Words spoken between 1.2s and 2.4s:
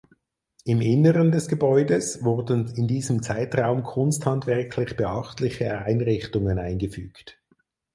des Gebäudes